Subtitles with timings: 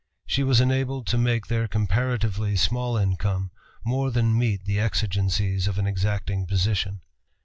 [0.25, 3.51] She was enabled to make their comparatively small income
[3.85, 7.01] more than meet the exigencies of an exacting position.